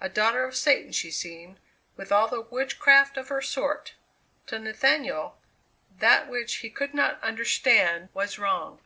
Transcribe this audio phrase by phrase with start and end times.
[0.00, 1.60] A daughter of Satan she seemed,
[1.94, 3.92] with all the witchcraft of her sort."
[4.46, 5.38] To Nathaniel,
[5.98, 8.80] that which he could not understand, was wrong.